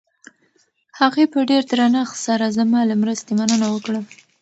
هغې 0.99 1.25
په 1.33 1.39
ډېر 1.49 1.63
درنښت 1.71 2.15
سره 2.27 2.45
زما 2.57 2.79
له 2.89 2.95
مرستې 3.01 3.31
مننه 3.39 3.67
وکړه. 3.71 3.99